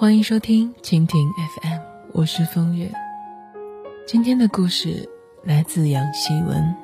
[0.00, 1.30] 欢迎收听蜻蜓
[1.60, 1.78] FM，
[2.14, 2.90] 我是风月。
[4.06, 5.06] 今天的故事
[5.44, 6.74] 来自杨希文。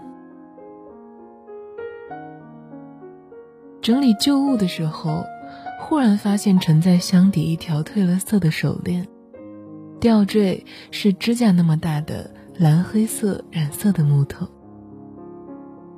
[3.81, 5.25] 整理旧物的时候，
[5.81, 9.09] 忽然发现沉在箱底一条褪了色的手链，
[9.99, 14.47] 吊坠是指甲那么大的蓝黑色染色的木头。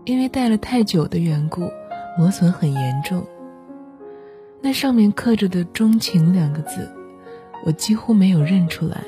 [0.04, 1.68] 因为戴了太久的缘故，
[2.16, 3.26] 磨损很严重。
[4.60, 6.88] 那上面刻着的“钟情”两个字，
[7.64, 9.02] 我几乎没有认出来。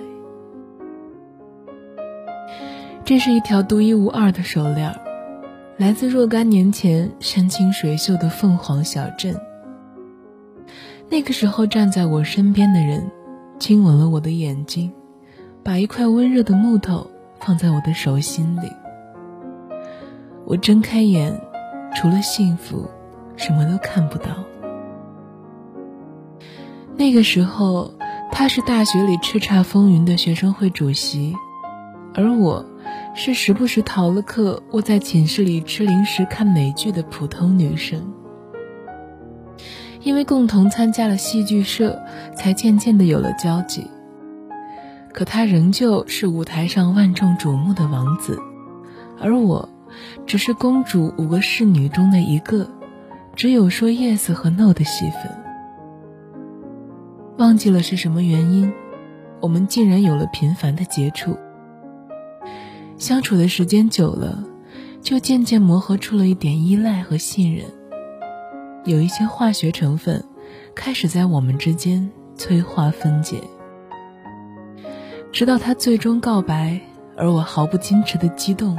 [3.04, 4.94] 这是一条独一无二的手链，
[5.76, 9.34] 来自若干年前山清水秀的凤凰小镇。
[11.08, 13.10] 那个时候站在我身边的人，
[13.58, 14.92] 亲吻了我的眼睛，
[15.64, 17.10] 把一块温热的木头
[17.40, 18.70] 放在我的手心里。
[20.44, 21.40] 我睁开眼，
[21.96, 22.88] 除了幸福，
[23.36, 24.26] 什么都看不到。
[26.96, 27.92] 那个时候，
[28.32, 31.36] 他是大学里叱咤风云的学生会主席，
[32.14, 32.64] 而我，
[33.14, 38.12] 是时不时逃了课窝在寝室里吃零食看美剧的普通女生。
[40.00, 42.00] 因为共同参加了戏剧社，
[42.34, 43.86] 才渐渐的有了交集。
[45.12, 48.40] 可他仍旧是舞台上万众瞩目的王子，
[49.20, 49.68] 而我，
[50.26, 52.70] 只是公主五个侍女中的一个，
[53.36, 55.39] 只有说 yes 和 no 的戏份。
[57.40, 58.70] 忘记了是什么原因，
[59.40, 61.38] 我们竟然有了频繁的接触。
[62.98, 64.44] 相处的时间久了，
[65.00, 67.64] 就渐渐磨合出了一点依赖和信任，
[68.84, 70.22] 有一些化学成分
[70.74, 73.40] 开始在我们之间催化分解。
[75.32, 76.78] 直到他最终告白，
[77.16, 78.76] 而我毫不矜持的激动。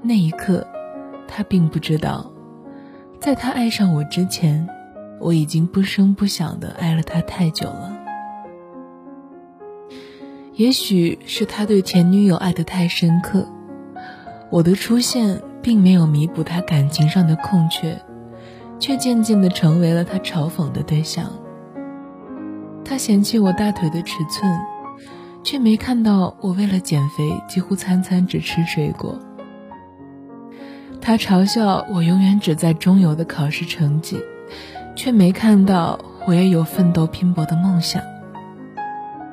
[0.00, 0.66] 那一刻，
[1.28, 2.32] 他并不知道，
[3.20, 4.66] 在他爱上我之前。
[5.24, 7.96] 我已经不声不响的爱了他太久了，
[10.52, 13.48] 也许是他对前女友爱得太深刻，
[14.50, 17.98] 我的出现并没有弥补他感情上的空缺，
[18.78, 21.32] 却渐渐的成为了他嘲讽的对象。
[22.84, 24.52] 他嫌弃我大腿的尺寸，
[25.42, 29.18] 却没看到我为了减肥几乎餐餐只吃水果。
[31.00, 34.18] 他嘲笑我永远只在中游的考试成绩。
[34.96, 38.02] 却没看到我也有奋斗拼搏的梦想。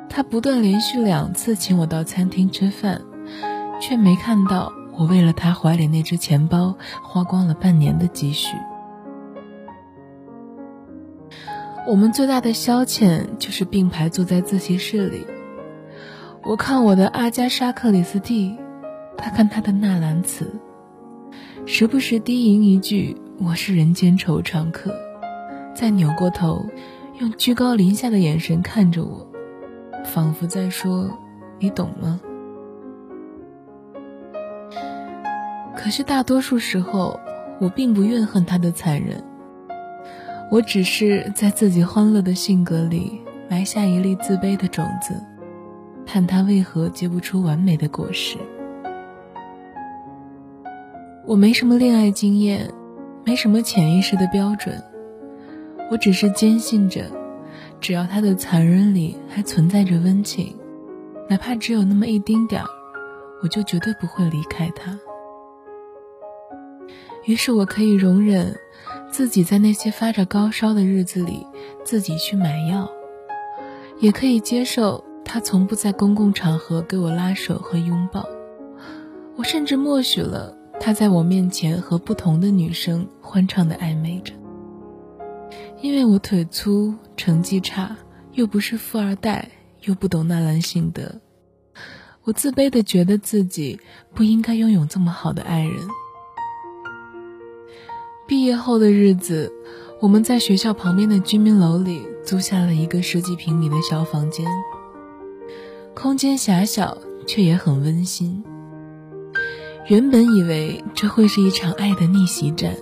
[0.10, 3.02] 他不断连续两次请我到餐厅吃饭，
[3.80, 8.58] 却没看到我为了他怀里那只钱包花光了半年的积蓄。
[11.88, 15.26] 我们最大的消遣就是并排坐在自习室里，
[16.44, 18.56] 我看我的阿加莎克里斯蒂，
[19.18, 20.54] 他看他的纳兰词，
[21.66, 24.94] 时不时低吟一句：“我是人间惆怅客。”
[25.74, 26.66] 再扭过头，
[27.20, 29.26] 用居高临下的眼神看着我，
[30.04, 31.10] 仿佛在说
[31.60, 32.20] ：“你懂吗？”
[35.76, 37.20] 可是大多数时候，
[37.60, 39.24] 我并不怨恨他的残忍，
[40.52, 45.16] 我只是在自己欢乐的性格里埋下一粒自卑的种子，
[46.06, 48.38] 看他为何结不出完美的果实。
[51.26, 52.70] 我没什么恋爱经验，
[53.24, 54.84] 没什么潜意识的标准。
[55.92, 57.04] 我只是坚信着，
[57.82, 60.56] 只要他的残忍里还存在着温情，
[61.30, 62.68] 哪怕只有那么一丁点儿，
[63.44, 64.98] 我就绝对不会离开他。
[67.26, 68.58] 于是我可以容忍
[69.12, 71.46] 自己在那些发着高烧的日子里
[71.84, 72.90] 自己去买药，
[74.00, 78.26] 也可以接受他从不在公共场合给我拉手和拥抱。
[79.36, 84.34] 我甚至默许了他在我面前和不同的女生欢畅的暧昧着。
[85.82, 87.98] 因为我腿粗，成绩差，
[88.34, 89.50] 又不是富二代，
[89.82, 91.20] 又不懂纳兰性德，
[92.24, 93.80] 我自卑的觉得自己
[94.14, 95.76] 不应该拥有这么好的爱人。
[98.28, 99.52] 毕业后的日子，
[100.00, 104.46] 我们在学校旁边的居民楼里租下了一个十几平米的小房间，
[105.96, 106.96] 空间狭小，
[107.26, 108.44] 却也很温馨。
[109.88, 112.76] 原本以为这会是一场爱的逆袭战，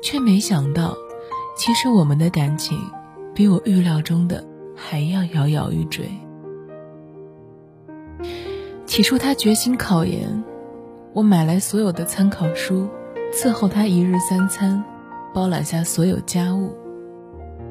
[0.00, 0.96] 却没想到。
[1.56, 2.78] 其实我们的感情，
[3.34, 4.44] 比我预料中的
[4.76, 6.06] 还要摇摇欲坠。
[8.84, 10.44] 起初他决心考研，
[11.14, 12.86] 我买来所有的参考书，
[13.32, 14.84] 伺候他一日三餐，
[15.32, 16.76] 包揽下所有家务。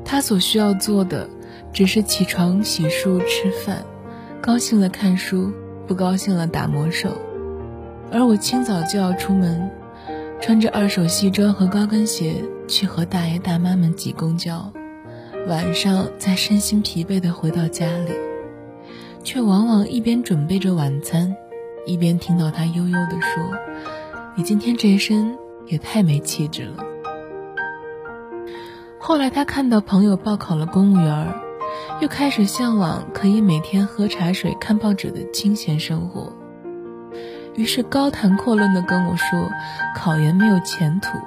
[0.03, 1.29] 他所需要做的，
[1.71, 3.85] 只是起床、洗漱、吃饭，
[4.41, 5.51] 高兴了看书，
[5.85, 7.09] 不高兴了打魔兽。
[8.11, 9.69] 而我清早就要出门。
[10.45, 12.35] 穿着二手西装和高跟鞋
[12.67, 14.71] 去和大爷大妈们挤公交，
[15.47, 18.11] 晚上再身心疲惫的回到家里，
[19.23, 21.35] 却往往一边准备着晚餐，
[21.87, 23.43] 一边听到他悠悠地说
[24.37, 26.85] ：“你今天这一身也太没气质了。”
[29.01, 31.33] 后来他看到朋友报考了公务员，
[32.01, 36.31] 又开始向往可以每天喝茶水、看报纸的清闲生活，
[37.55, 39.49] 于是高谈阔论地跟我说
[39.95, 41.17] ：“考研没有前途。”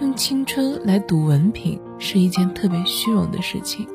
[0.00, 3.86] 用青春来赌文凭是一件特别虚荣的事情。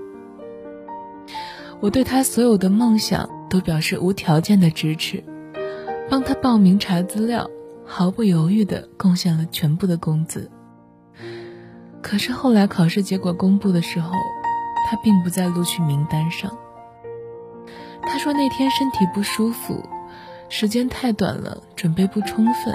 [1.81, 5.23] 我对他所有的梦想都表示无条件的支持，
[6.09, 7.49] 帮他报名查资料，
[7.85, 10.49] 毫不犹豫地贡献了全部的工资。
[12.01, 14.11] 可是后来考试结果公布的时候，
[14.87, 16.55] 他并不在录取名单上。
[18.03, 19.83] 他说那天身体不舒服，
[20.57, 22.73] 时间太短了，准备不充分。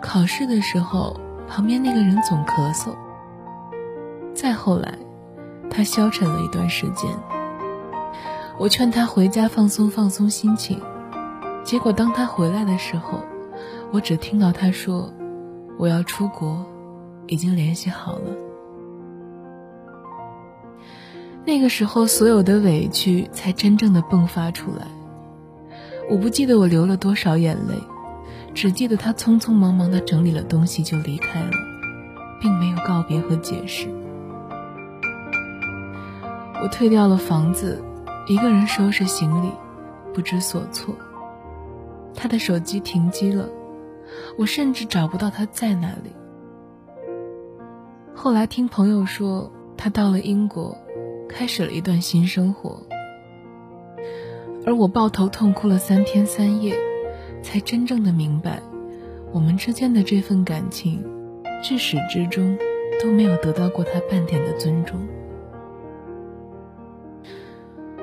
[0.00, 1.18] 考试的时候。
[1.48, 2.88] 旁边那个人总咳嗽。
[4.34, 4.98] 再后来，
[5.70, 7.08] 他消沉了一段时间。
[8.58, 10.82] 我劝他回家放松放松心情，
[11.62, 13.20] 结果当他回来的时候，
[13.92, 15.12] 我只听到他说
[15.78, 16.66] ：“我要出国，
[17.28, 18.34] 已经联系好了。”
[21.46, 24.88] 那个时候，所有的委屈才真正的迸发出来。
[26.08, 27.74] 我不记得我流了多少眼泪。
[28.54, 31.50] 只记得他匆匆忙忙地整理了东西就离开了，
[32.40, 33.86] 并没有告别和解释。
[36.62, 37.84] 我退掉了房子，
[38.26, 39.50] 一个人收拾行李，
[40.14, 40.94] 不知所措。
[42.14, 43.46] 他的手机停机了，
[44.38, 46.10] 我甚至找不到他在哪里。
[48.14, 50.78] 后来听朋友说，他到了英国，
[51.28, 52.82] 开始了一段新生活。
[54.66, 56.74] 而我抱头痛哭了三天三夜。
[57.42, 58.60] 才真正的明白，
[59.32, 61.04] 我们之间的这份感情，
[61.62, 62.58] 至始至终
[63.00, 65.06] 都没有得到过他半点的尊重。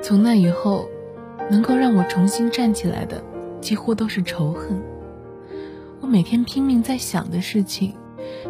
[0.02, 0.88] 从那以后，
[1.52, 3.22] 能够让我重新站起来的，
[3.60, 4.82] 几乎都是仇恨。
[6.00, 7.94] 我每天拼命在想的事情，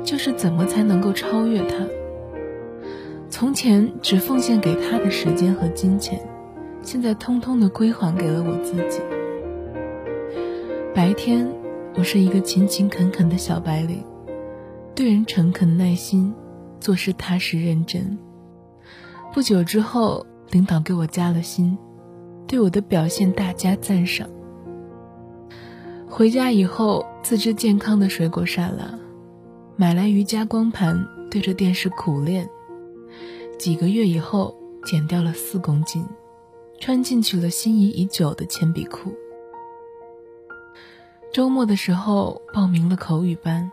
[0.03, 1.77] 就是怎么才能够超越他。
[3.31, 6.19] 从前只奉献给他的时间和金钱，
[6.83, 9.01] 现在通通的归还给了我自己。
[10.93, 11.49] 白天，
[11.95, 14.03] 我是一个勤勤恳恳的小白领，
[14.93, 16.33] 对人诚恳耐心，
[16.81, 18.17] 做事踏实认真。
[19.33, 21.77] 不久之后，领导给我加了薪，
[22.47, 24.29] 对我的表现大加赞赏。
[26.07, 28.99] 回家以后，自制健康的水果沙拉，
[29.77, 32.47] 买来瑜伽光盘，对着电视苦练。
[33.57, 36.05] 几个月以后，减掉了四公斤，
[36.83, 39.13] 穿进去了心仪已久的铅笔裤。
[41.31, 43.71] 周末的时候报名了口语班，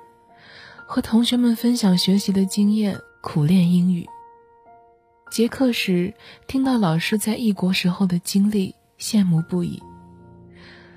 [0.86, 4.06] 和同学们分享学习的经验，苦练英语。
[5.28, 6.14] 结课时
[6.46, 9.82] 听到老师在异国时候的经历，羡慕不已。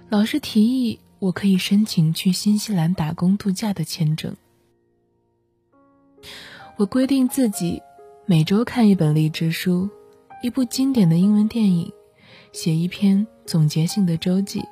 [0.08, 4.36] 老师提议我可以申请去新西兰打工度假的签证。
[6.78, 7.82] 我规定自己
[8.28, 9.90] 每周看一本励志书，
[10.44, 11.92] 一部经典的英文电影，
[12.54, 14.64] 写一篇总结性的周记。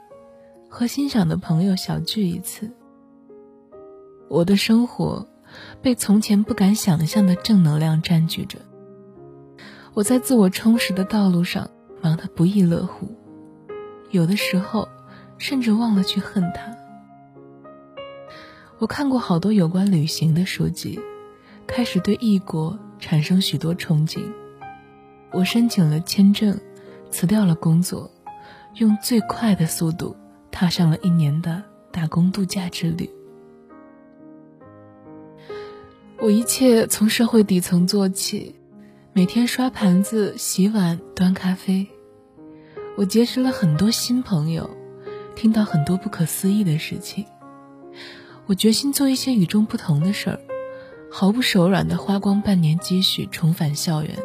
[0.69, 2.71] 和欣赏的朋友小聚一次。
[4.29, 5.27] 我的生活
[5.81, 8.57] 被从前不敢想象的正能量占据着。
[9.93, 11.69] 我在自我充实的道路上
[12.01, 13.13] 忙得不亦乐乎，
[14.11, 14.87] 有的时候
[15.37, 16.73] 甚至忘了去恨他。
[18.77, 20.97] 我看过好多有关旅行的书籍，
[21.67, 24.21] 开始对异国产生许多憧憬。
[25.33, 26.57] 我申请了签证，
[27.11, 28.09] 辞掉了工作，
[28.75, 30.15] 用最快的速度。
[30.53, 31.63] 踏上了一年的
[31.93, 33.09] 打工度假之旅。
[36.19, 38.53] 我一切从社会底层做起，
[39.13, 41.87] 每天刷盘子、洗碗、端咖啡。
[42.97, 44.69] 我结识了很多新朋友，
[45.33, 47.25] 听到很多不可思议的事情。
[48.45, 50.39] 我决心做一些与众不同的事儿，
[51.09, 54.19] 毫不手软的花光半年积蓄重返校园，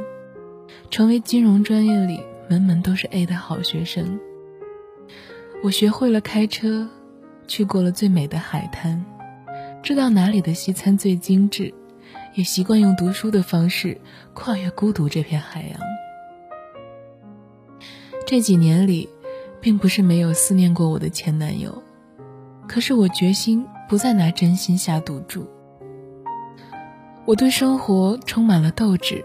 [0.90, 4.18] 成为金融专业里门门都是 A 的好学生。
[5.62, 6.88] 我学会了开车，
[7.48, 9.04] 去过了最美的海滩，
[9.82, 11.72] 知道哪里的西餐最精致，
[12.34, 14.00] 也习惯用读书的方式
[14.34, 15.80] 跨越孤独这片海洋。
[18.26, 19.08] 这几年里，
[19.60, 21.82] 并不是没有思念过我的前男友，
[22.68, 25.48] 可是我决心不再拿真心下赌注。
[27.24, 29.24] 我对生活充满了斗志，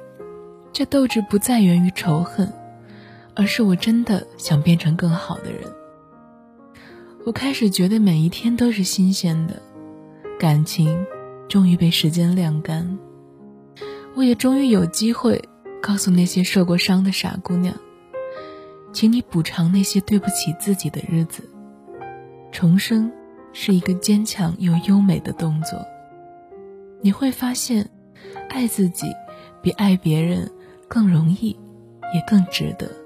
[0.72, 2.52] 这斗志不再源于仇恨，
[3.36, 5.62] 而是我真的想变成更好的人。
[7.26, 9.62] 我开始觉得每一天都是新鲜的，
[10.40, 11.06] 感情
[11.48, 12.98] 终于被时间晾干，
[14.16, 15.42] 我也终于有机会
[15.82, 17.76] 告诉那些受过伤的傻姑娘，
[18.92, 21.44] 请你补偿那些对不起自己的日子。
[22.52, 23.12] 重生
[23.54, 25.80] 是一个坚强又优美的动作。
[27.02, 27.90] 你会发现，
[28.50, 29.08] 爱自己
[29.62, 30.52] 比爱别人
[30.88, 31.58] 更容易，
[32.14, 33.01] 也更值得。